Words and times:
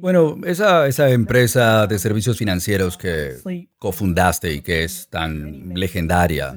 Bueno, 0.00 0.36
esa, 0.44 0.86
esa 0.86 1.10
empresa 1.10 1.86
de 1.86 1.98
servicios 1.98 2.38
financieros 2.38 2.96
que 2.96 3.36
cofundaste 3.78 4.52
y 4.52 4.60
que 4.60 4.84
es 4.84 5.08
tan 5.08 5.74
legendaria, 5.74 6.54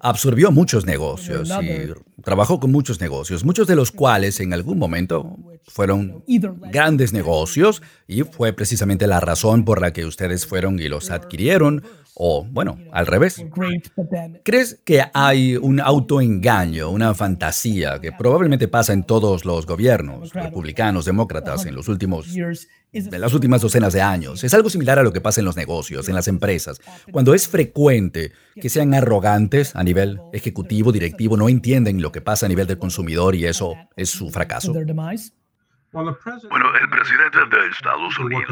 absorbió 0.00 0.50
muchos 0.50 0.86
negocios 0.86 1.50
y 1.62 2.22
trabajó 2.22 2.60
con 2.60 2.72
muchos 2.72 3.00
negocios, 3.00 3.44
muchos 3.44 3.66
de 3.66 3.76
los 3.76 3.92
cuales 3.92 4.40
en 4.40 4.52
algún 4.52 4.78
momento 4.78 5.36
fueron 5.64 6.24
grandes 6.70 7.12
negocios 7.12 7.82
y 8.06 8.22
fue 8.22 8.52
precisamente 8.52 9.06
la 9.06 9.20
razón 9.20 9.64
por 9.64 9.80
la 9.80 9.92
que 9.92 10.04
ustedes 10.04 10.46
fueron 10.46 10.78
y 10.78 10.88
los 10.88 11.10
adquirieron 11.10 11.82
o, 12.18 12.44
bueno, 12.50 12.78
al 12.92 13.06
revés. 13.06 13.44
¿Crees 14.42 14.80
que 14.84 15.04
hay 15.12 15.56
un 15.56 15.80
autoengaño, 15.80 16.90
una 16.90 17.12
fantasía 17.14 18.00
que 18.00 18.10
probablemente 18.10 18.68
pasa 18.68 18.94
en 18.94 19.04
todos 19.04 19.44
los 19.44 19.66
gobiernos, 19.66 20.32
republicanos, 20.32 21.04
demócratas, 21.04 21.66
en 21.66 21.74
los 21.74 21.88
últimos 21.88 22.26
en 22.92 23.20
las 23.20 23.34
últimas 23.34 23.60
docenas 23.60 23.92
de 23.92 24.00
años. 24.00 24.42
Es 24.42 24.54
algo 24.54 24.70
similar 24.70 24.98
a 24.98 25.02
lo 25.02 25.12
que 25.12 25.20
pasa 25.20 25.40
en 25.40 25.44
los 25.44 25.56
negocios, 25.56 26.08
en 26.08 26.14
las 26.14 26.28
empresas. 26.28 26.80
Cuando 27.12 27.34
es 27.34 27.46
frecuente 27.46 28.32
que 28.54 28.70
sean 28.70 28.94
arrogantes 28.94 29.76
a 29.76 29.84
nivel 29.84 30.20
ejecutivo, 30.32 30.92
directivo, 30.92 31.36
no 31.36 31.48
entienden 31.48 32.00
lo 32.00 32.12
que 32.12 32.22
pasa 32.22 32.46
a 32.46 32.48
nivel 32.48 32.66
del 32.66 32.78
consumidor 32.78 33.34
y 33.34 33.44
eso 33.44 33.74
es 33.96 34.08
su 34.08 34.30
fracaso. 34.30 34.72
Bueno, 36.50 36.74
el 36.74 36.88
presidente 36.90 37.38
de 37.46 37.68
Estados 37.68 38.18
Unidos 38.18 38.44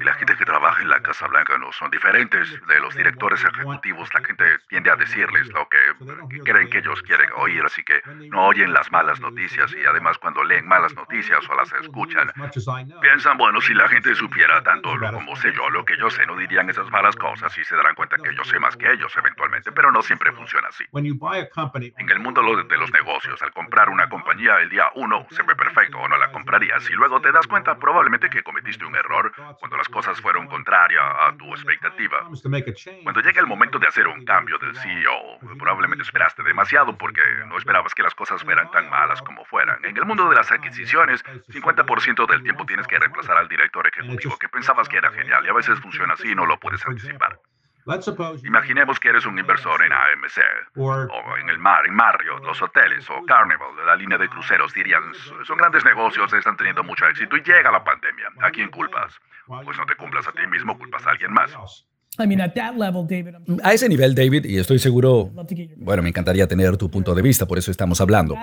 y 0.00 0.04
la 0.04 0.14
gente 0.14 0.36
que 0.36 0.44
trabaja 0.44 0.82
en 0.82 0.88
la 0.88 1.00
Casa 1.00 1.28
Blanca 1.28 1.56
no 1.56 1.70
son 1.72 1.88
diferentes 1.90 2.50
de 2.66 2.80
los 2.80 2.96
directores 2.96 3.44
ejecutivos. 3.44 4.12
La 4.12 4.24
gente 4.24 4.44
tiende 4.68 4.90
a 4.90 4.96
decirles 4.96 5.46
lo 5.48 5.68
que, 5.68 6.42
creen 6.42 6.68
que 6.70 6.78
ellos 6.78 7.00
quieren 7.02 7.28
oír, 7.36 7.62
así 7.64 7.84
que 7.84 8.02
no 8.28 8.46
oyen 8.46 8.72
las 8.72 8.90
malas 8.90 9.20
noticias 9.20 9.72
y 9.72 9.86
además 9.86 10.18
cuando 10.18 10.42
leen 10.42 10.66
malas 10.66 10.94
noticias 10.94 11.48
o 11.48 11.54
las 11.54 11.72
escuchan, 11.74 12.32
piensan, 13.00 13.38
bueno, 13.38 13.60
si 13.60 13.72
la 13.72 13.86
gente 13.88 14.12
supiera 14.16 14.60
tanto 14.64 14.90
como 15.12 15.36
sé 15.36 15.52
yo, 15.54 15.70
lo 15.70 15.84
que 15.84 15.96
yo 15.96 16.10
sé, 16.10 16.26
no 16.26 16.36
dirían 16.36 16.68
esas 16.68 16.90
malas 16.90 17.14
cosas 17.14 17.56
y 17.56 17.64
se 17.64 17.76
darán 17.76 17.94
cuenta 17.94 18.16
que 18.16 18.34
yo 18.34 18.42
sé 18.44 18.58
más 18.58 18.76
que 18.76 18.90
ellos 18.90 19.14
eventualmente, 19.16 19.70
pero 19.70 19.92
no 19.92 20.02
siempre 20.02 20.32
funciona 20.32 20.68
así. 20.68 20.84
En 21.98 22.10
el 22.10 22.18
mundo 22.18 22.42
de 22.42 22.76
los 22.78 22.92
negocios, 22.92 23.40
al 23.42 23.52
comprar 23.52 23.88
una 23.88 24.08
compañía 24.08 24.58
el 24.58 24.68
día 24.70 24.86
uno 24.96 25.24
se 25.30 25.42
ve 25.44 25.54
perfecto 25.54 25.98
o 25.98 26.08
no 26.08 26.16
la 26.16 26.32
compraría 26.32 26.63
y 26.64 26.92
luego 26.94 27.20
te 27.20 27.32
das 27.32 27.46
cuenta 27.46 27.78
probablemente 27.78 28.30
que 28.30 28.42
cometiste 28.42 28.84
un 28.84 28.96
error 28.96 29.32
cuando 29.58 29.76
las 29.76 29.88
cosas 29.88 30.20
fueron 30.20 30.46
contrarias 30.46 31.04
a 31.04 31.36
tu 31.36 31.46
expectativa. 31.54 32.28
Cuando 33.02 33.20
llega 33.20 33.40
el 33.40 33.46
momento 33.46 33.78
de 33.78 33.86
hacer 33.86 34.06
un 34.06 34.24
cambio 34.24 34.58
del 34.58 34.76
CEO, 34.76 35.38
probablemente 35.58 36.02
esperaste 36.02 36.42
demasiado 36.42 36.96
porque 36.96 37.20
no 37.46 37.58
esperabas 37.58 37.94
que 37.94 38.02
las 38.02 38.14
cosas 38.14 38.42
fueran 38.42 38.70
tan 38.70 38.88
malas 38.88 39.20
como 39.22 39.44
fueran. 39.44 39.84
En 39.84 39.96
el 39.96 40.04
mundo 40.04 40.28
de 40.28 40.36
las 40.36 40.50
adquisiciones, 40.50 41.24
50% 41.24 42.26
del 42.26 42.42
tiempo 42.42 42.64
tienes 42.66 42.86
que 42.86 42.98
reemplazar 42.98 43.36
al 43.36 43.48
director 43.48 43.86
ejecutivo 43.86 44.36
que 44.38 44.48
pensabas 44.48 44.88
que 44.88 44.96
era 44.96 45.10
genial 45.10 45.44
y 45.44 45.48
a 45.48 45.52
veces 45.52 45.78
funciona 45.80 46.14
así 46.14 46.30
y 46.30 46.34
no 46.34 46.46
lo 46.46 46.58
puedes 46.58 46.84
anticipar. 46.86 47.38
Imaginemos 48.44 48.98
que 48.98 49.08
eres 49.08 49.26
un 49.26 49.38
inversor 49.38 49.82
en 49.84 49.92
AMC, 49.92 50.78
o 50.78 51.36
en 51.36 51.48
el 51.50 51.58
mar, 51.58 51.86
en 51.86 51.94
Marriott, 51.94 52.42
los 52.44 52.60
hoteles, 52.62 53.08
o 53.10 53.24
Carnival, 53.26 53.76
de 53.76 53.84
la 53.84 53.96
línea 53.96 54.16
de 54.16 54.28
cruceros. 54.28 54.72
Dirían, 54.72 55.02
son 55.46 55.56
grandes 55.58 55.84
negocios, 55.84 56.32
están 56.32 56.56
teniendo 56.56 56.82
mucho 56.82 57.06
éxito 57.06 57.36
y 57.36 57.42
llega 57.42 57.70
la 57.70 57.84
pandemia. 57.84 58.28
¿A 58.40 58.50
quién 58.50 58.70
culpas? 58.70 59.12
Pues 59.46 59.76
no 59.76 59.84
te 59.86 59.96
cumplas 59.96 60.26
a 60.26 60.32
ti 60.32 60.46
mismo, 60.46 60.78
culpas 60.78 61.06
a 61.06 61.10
alguien 61.10 61.32
más. 61.32 61.50
A 63.62 63.72
ese 63.72 63.88
nivel, 63.88 64.14
David, 64.14 64.44
y 64.44 64.58
estoy 64.58 64.78
seguro, 64.78 65.30
bueno, 65.76 66.02
me 66.02 66.10
encantaría 66.10 66.46
tener 66.46 66.76
tu 66.76 66.88
punto 66.88 67.14
de 67.14 67.22
vista, 67.22 67.44
por 67.44 67.58
eso 67.58 67.70
estamos 67.70 68.00
hablando. 68.00 68.36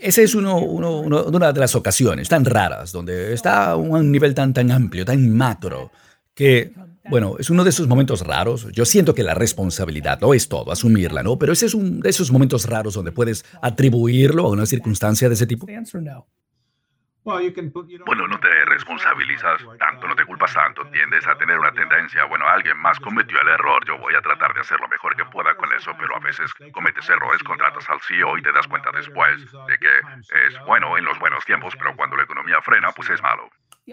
Ese 0.00 0.22
es 0.22 0.34
uno, 0.34 0.58
una 0.58 1.52
de 1.52 1.60
las 1.60 1.74
ocasiones 1.74 2.28
tan 2.28 2.44
raras, 2.44 2.92
donde 2.92 3.32
está 3.32 3.70
a 3.70 3.76
un 3.76 4.12
nivel 4.12 4.34
tan, 4.34 4.52
tan 4.52 4.70
amplio, 4.70 5.04
tan 5.04 5.34
macro, 5.34 5.90
que 6.34 6.72
bueno, 7.10 7.36
es 7.38 7.50
uno 7.50 7.64
de 7.64 7.70
esos 7.70 7.86
momentos 7.86 8.26
raros. 8.26 8.70
Yo 8.72 8.84
siento 8.84 9.14
que 9.14 9.22
la 9.22 9.34
responsabilidad 9.34 10.20
lo 10.20 10.34
es 10.34 10.48
todo, 10.48 10.72
asumirla, 10.72 11.22
¿no? 11.22 11.38
Pero 11.38 11.52
ese 11.52 11.66
es 11.66 11.74
un 11.74 12.00
de 12.00 12.10
esos 12.10 12.30
momentos 12.30 12.68
raros 12.68 12.94
donde 12.94 13.12
puedes 13.12 13.44
atribuirlo 13.62 14.46
a 14.46 14.50
una 14.50 14.66
circunstancia 14.66 15.28
de 15.28 15.34
ese 15.34 15.46
tipo. 15.46 15.66
Bueno, 18.04 18.28
no 18.28 18.38
te 18.38 18.48
responsabilizas 18.66 19.62
tanto, 19.78 20.06
no 20.06 20.14
te 20.14 20.26
culpas 20.26 20.52
tanto, 20.52 20.84
tiendes 20.90 21.26
a 21.26 21.34
tener 21.36 21.58
una 21.58 21.72
tendencia, 21.72 22.26
bueno, 22.26 22.46
alguien 22.46 22.76
más 22.76 23.00
cometió 23.00 23.40
el 23.40 23.48
error, 23.48 23.82
yo 23.86 23.96
voy 23.96 24.14
a 24.14 24.20
tratar 24.20 24.52
de 24.52 24.60
hacer 24.60 24.78
lo 24.78 24.88
mejor 24.88 25.16
que 25.16 25.24
pueda 25.24 25.54
con 25.56 25.72
eso, 25.72 25.92
pero 25.98 26.16
a 26.16 26.20
veces 26.20 26.52
cometes 26.72 27.08
errores, 27.08 27.42
contratas 27.42 27.88
al 27.88 27.98
CEO 28.02 28.36
y 28.36 28.42
te 28.42 28.52
das 28.52 28.68
cuenta 28.68 28.90
después 28.92 29.40
de 29.40 29.78
que 29.78 29.88
es 30.46 30.66
bueno 30.66 30.98
en 30.98 31.04
los 31.06 31.18
buenos 31.18 31.42
tiempos, 31.46 31.74
pero 31.78 31.96
cuando 31.96 32.16
la 32.16 32.24
economía 32.24 32.60
frena, 32.60 32.92
pues 32.92 33.08
es 33.08 33.22
malo. 33.22 33.48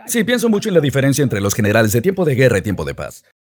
Sí, 0.05 0.23
pienso 0.23 0.49
mucho 0.49 0.69
en 0.69 0.75
la 0.75 0.81
diferencia 0.81 1.23
entre 1.23 1.41
los 1.41 1.53
generales 1.53 1.91
de 1.91 2.01
tiempo 2.01 2.23
de 2.23 2.35
guerra 2.35 2.59
y 2.59 2.61
tiempo 2.61 2.85
de 2.85 2.95
paz. 2.95 3.23